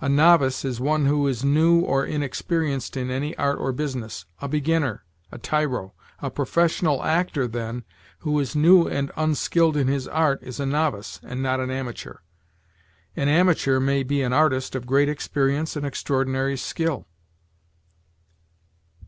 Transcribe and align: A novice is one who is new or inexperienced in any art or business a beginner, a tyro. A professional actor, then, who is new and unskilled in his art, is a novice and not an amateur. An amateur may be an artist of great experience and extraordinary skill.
A 0.00 0.08
novice 0.08 0.64
is 0.64 0.78
one 0.78 1.06
who 1.06 1.26
is 1.26 1.44
new 1.44 1.80
or 1.80 2.06
inexperienced 2.06 2.96
in 2.96 3.10
any 3.10 3.36
art 3.36 3.58
or 3.58 3.72
business 3.72 4.24
a 4.40 4.46
beginner, 4.46 5.02
a 5.32 5.38
tyro. 5.38 5.92
A 6.22 6.30
professional 6.30 7.02
actor, 7.02 7.48
then, 7.48 7.82
who 8.20 8.38
is 8.38 8.54
new 8.54 8.86
and 8.86 9.10
unskilled 9.16 9.76
in 9.76 9.88
his 9.88 10.06
art, 10.06 10.38
is 10.40 10.60
a 10.60 10.66
novice 10.66 11.18
and 11.24 11.42
not 11.42 11.58
an 11.58 11.72
amateur. 11.72 12.18
An 13.16 13.26
amateur 13.28 13.80
may 13.80 14.04
be 14.04 14.22
an 14.22 14.32
artist 14.32 14.76
of 14.76 14.86
great 14.86 15.08
experience 15.08 15.74
and 15.74 15.84
extraordinary 15.84 16.56
skill. 16.56 17.08